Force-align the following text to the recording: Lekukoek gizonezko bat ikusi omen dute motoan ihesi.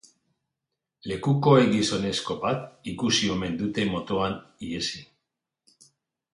Lekukoek 1.11 1.67
gizonezko 1.75 2.39
bat 2.47 2.89
ikusi 2.93 3.31
omen 3.37 3.61
dute 3.63 3.87
motoan 3.95 4.37
ihesi. 4.71 5.07